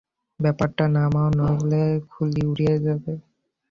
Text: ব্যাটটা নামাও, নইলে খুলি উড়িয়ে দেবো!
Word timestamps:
ব্যাটটা 0.39 0.85
নামাও, 0.95 1.27
নইলে 1.37 1.83
খুলি 2.11 2.41
উড়িয়ে 2.49 2.75
দেবো! 2.85 3.11